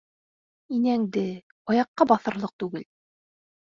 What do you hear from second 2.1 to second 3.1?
баҫырлыҡ түгел.